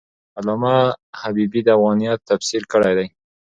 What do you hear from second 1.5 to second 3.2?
د افغانیت تفسیر کړی دی.